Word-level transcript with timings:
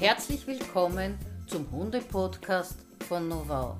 Herzlich 0.00 0.46
willkommen 0.46 1.18
zum 1.46 1.70
Hunde-Podcast 1.70 2.86
von 3.06 3.28
Novau. 3.28 3.76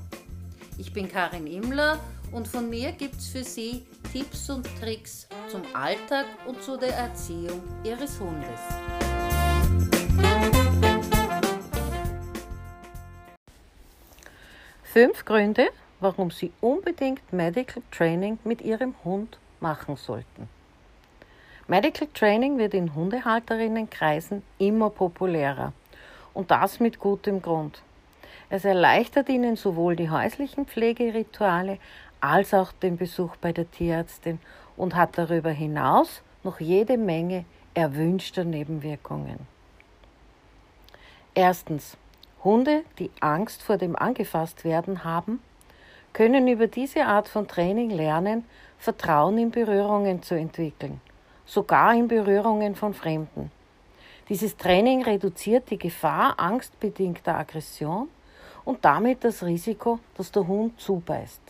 Ich 0.77 0.93
bin 0.93 1.09
Karin 1.09 1.47
Immler 1.47 1.99
und 2.31 2.47
von 2.47 2.69
mir 2.69 2.93
gibt 2.93 3.17
es 3.17 3.29
für 3.29 3.43
Sie 3.43 3.87
Tipps 4.13 4.51
und 4.51 4.69
Tricks 4.79 5.27
zum 5.49 5.63
Alltag 5.73 6.27
und 6.47 6.63
zu 6.63 6.77
der 6.77 6.95
Erziehung 6.95 7.63
Ihres 7.85 8.21
Hundes. 8.21 8.61
Fünf 14.83 15.25
Gründe, 15.25 15.71
warum 16.01 16.31
Sie 16.31 16.53
unbedingt 16.61 17.33
Medical 17.33 17.83
Training 17.91 18.39
mit 18.45 18.61
Ihrem 18.61 18.95
Hund 19.05 19.39
machen 19.61 19.97
sollten. 19.97 20.51
Medical 21.67 22.09
Training 22.13 22.59
wird 22.59 22.75
in 22.75 22.95
Hundehalterinnenkreisen 22.95 24.43
immer 24.59 24.91
populärer 24.91 25.73
und 26.41 26.51
das 26.51 26.81
mit 26.81 26.99
gutem 26.99 27.43
Grund. 27.43 27.83
Es 28.49 28.65
erleichtert 28.65 29.29
ihnen 29.29 29.57
sowohl 29.57 29.95
die 29.95 30.09
häuslichen 30.09 30.65
Pflegerituale 30.65 31.77
als 32.23 32.55
auch 32.55 32.73
den 32.73 32.97
Besuch 32.97 33.37
bei 33.37 33.53
der 33.53 33.71
Tierärztin 33.71 34.41
und 34.75 34.95
hat 34.97 35.19
darüber 35.19 35.51
hinaus 35.51 36.23
noch 36.43 36.59
jede 36.59 36.97
Menge 36.97 37.45
erwünschter 37.75 38.45
Nebenwirkungen. 38.45 39.39
Erstens. 41.35 41.99
Hunde, 42.43 42.85
die 42.99 43.11
Angst 43.21 43.63
vor 43.63 43.77
dem 43.77 43.95
Angefasstwerden 43.95 45.05
haben, 45.05 45.43
können 46.15 46.49
über 46.49 46.69
diese 46.69 47.05
Art 47.05 47.29
von 47.29 47.47
Training 47.47 47.91
lernen, 47.91 48.47
Vertrauen 48.79 49.37
in 49.37 49.51
Berührungen 49.51 50.23
zu 50.23 50.37
entwickeln, 50.37 51.03
sogar 51.45 51.95
in 51.95 52.09
Berührungen 52.09 52.77
von 52.77 52.95
Fremden. 52.95 53.53
Dieses 54.31 54.57
Training 54.57 55.03
reduziert 55.03 55.71
die 55.71 55.77
Gefahr 55.77 56.39
angstbedingter 56.39 57.37
Aggression 57.37 58.09
und 58.65 58.85
damit 58.85 59.25
das 59.25 59.43
Risiko, 59.43 59.99
dass 60.17 60.31
der 60.31 60.47
Hund 60.47 60.81
zubeißt. 60.81 61.43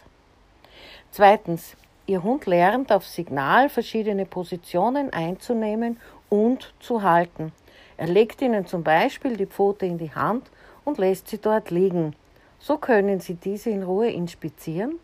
Zweitens, 1.11 1.77
Ihr 2.07 2.23
Hund 2.23 2.47
lernt 2.47 2.91
auf 2.91 3.07
Signal 3.07 3.69
verschiedene 3.69 4.25
Positionen 4.25 5.13
einzunehmen 5.13 6.01
und 6.31 6.73
zu 6.81 7.03
halten. 7.03 7.53
Er 7.99 8.07
legt 8.07 8.41
Ihnen 8.41 8.67
zum 8.67 8.83
Beispiel 8.83 9.37
die 9.37 9.47
Pfote 9.47 9.85
in 9.85 9.99
die 9.99 10.15
Hand 10.15 10.51
und 10.87 10.97
lässt 10.97 11.29
sie 11.29 11.39
dort 11.39 11.71
liegen. 11.71 12.17
So 12.59 12.79
können 12.79 13.21
Sie 13.21 13.35
diese 13.35 13.69
in 13.69 13.83
Ruhe 13.83 14.09
inspizieren, 14.11 14.99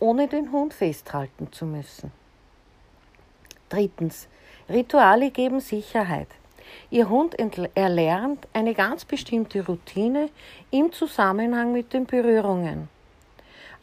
ohne 0.00 0.28
den 0.28 0.52
Hund 0.52 0.74
festhalten 0.74 1.50
zu 1.50 1.64
müssen. 1.64 2.12
Drittens. 3.70 4.28
Rituale 4.68 5.30
geben 5.30 5.60
Sicherheit. 5.60 6.28
Ihr 6.90 7.08
Hund 7.08 7.36
erlernt 7.74 8.46
eine 8.52 8.74
ganz 8.74 9.04
bestimmte 9.04 9.64
Routine 9.64 10.28
im 10.70 10.92
Zusammenhang 10.92 11.72
mit 11.72 11.92
den 11.92 12.06
Berührungen. 12.06 12.88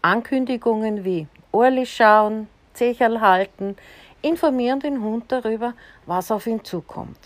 Ankündigungen 0.01 1.03
wie 1.03 1.27
Ohrli 1.51 1.85
schauen, 1.85 2.47
Zecherl 2.73 3.19
halten, 3.19 3.75
informieren 4.21 4.79
den 4.79 5.01
Hund 5.01 5.25
darüber, 5.29 5.73
was 6.05 6.31
auf 6.31 6.47
ihn 6.47 6.63
zukommt. 6.63 7.19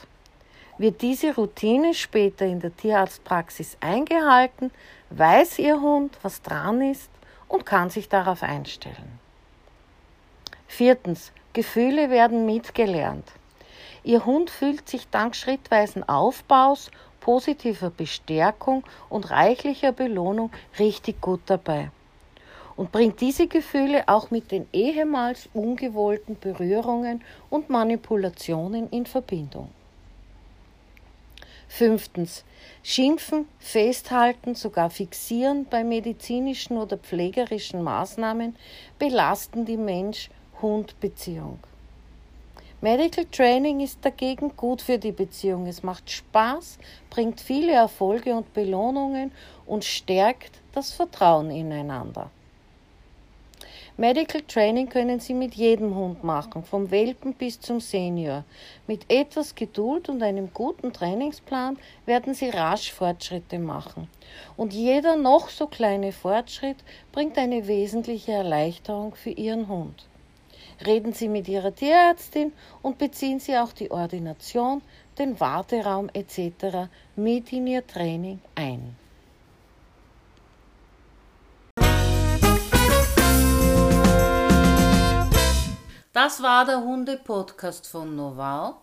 Wird 0.78 1.02
diese 1.02 1.36
Routine 1.36 1.94
später 1.94 2.45
in 2.45 2.59
der 2.59 2.75
Tierarztpraxis 2.75 3.77
eingehalten, 3.80 4.72
weiß 5.11 5.59
Ihr 5.59 5.80
Hund, 5.80 6.17
was 6.23 6.42
dran 6.42 6.81
ist 6.81 7.11
und 7.48 7.66
kann 7.66 7.89
sich 7.89 8.09
darauf 8.09 8.42
einstellen. 8.42 9.20
Viertens. 10.67 11.31
Gefühle 11.53 12.09
werden 12.09 12.48
mitgelernt. 12.48 13.31
Ihr 14.03 14.25
Hund 14.25 14.49
fühlt 14.49 14.89
sich 14.89 15.07
dank 15.09 15.35
schrittweisen 15.35 16.07
Aufbaus, 16.07 16.91
positiver 17.19 17.89
Bestärkung 17.89 18.83
und 19.09 19.31
reichlicher 19.31 19.93
Belohnung 19.93 20.52
richtig 20.77 21.21
gut 21.21 21.41
dabei 21.45 21.89
und 22.75 22.92
bringt 22.92 23.21
diese 23.21 23.47
Gefühle 23.47 24.03
auch 24.08 24.31
mit 24.31 24.52
den 24.52 24.67
ehemals 24.73 25.47
ungewollten 25.53 26.37
Berührungen 26.39 27.23
und 27.49 27.69
Manipulationen 27.69 28.89
in 28.89 29.05
Verbindung. 29.05 29.69
Fünftens. 31.67 32.43
Schimpfen, 32.83 33.47
festhalten, 33.59 34.53
sogar 34.55 34.89
fixieren 34.89 35.65
bei 35.65 35.83
medizinischen 35.83 36.77
oder 36.77 36.97
pflegerischen 36.97 37.81
Maßnahmen 37.81 38.55
belasten 38.99 39.65
die 39.65 39.77
Mensch-Hund-Beziehung. 39.77 41.59
Medical 42.83 43.23
Training 43.32 43.80
ist 43.80 44.04
dagegen 44.04 44.58
gut 44.58 44.82
für 44.82 44.98
die 44.98 45.14
Beziehung. 45.14 45.67
Es 45.67 45.83
macht 45.83 46.11
Spaß, 46.11 46.77
bringt 47.10 47.39
viele 47.39 47.71
Erfolge 47.71 48.36
und 48.36 48.54
Belohnungen 48.54 49.32
und 49.66 49.86
stärkt 49.86 50.60
das 50.73 50.92
Vertrauen 50.92 51.49
ineinander. 51.49 52.30
Medical 53.95 54.42
Training 54.42 54.89
können 54.89 55.22
Sie 55.22 55.33
mit 55.33 55.55
jedem 55.55 55.95
Hund 55.95 56.26
machen, 56.26 56.66
vom 56.66 56.92
Welpen 56.92 57.33
bis 57.36 57.58
zum 57.58 57.80
Senior. 57.80 58.43
Mit 58.86 59.05
etwas 59.10 59.55
Geduld 59.55 60.10
und 60.10 60.22
einem 60.22 60.54
guten 60.54 60.92
Trainingsplan 60.92 61.77
werden 62.05 62.33
Sie 62.33 62.49
rasch 62.49 62.92
Fortschritte 62.92 63.60
machen. 63.60 64.10
Und 64.58 64.73
jeder 64.73 65.16
noch 65.16 65.48
so 65.48 65.67
kleine 65.67 66.11
Fortschritt 66.11 66.83
bringt 67.14 67.38
eine 67.38 67.66
wesentliche 67.66 68.33
Erleichterung 68.33 69.16
für 69.16 69.30
Ihren 69.30 69.70
Hund. 69.70 70.05
Reden 70.86 71.14
Sie 71.14 71.28
mit 71.28 71.48
Ihrer 71.48 71.73
Tierärztin 71.73 72.54
und 72.82 72.98
beziehen 72.98 73.39
Sie 73.39 73.58
auch 73.58 73.73
die 73.73 73.92
Ordination, 73.92 74.82
den 75.17 75.39
Warteraum 75.39 76.10
etc. 76.14 76.89
mit 77.16 77.52
in 77.54 77.67
Ihr 77.67 77.86
Training 77.86 78.39
ein. 78.56 78.95
Das 86.14 86.42
war 86.44 86.66
der 86.66 86.82
Hunde-Podcast 86.82 87.88
von 87.88 88.16
Novau. 88.16 88.76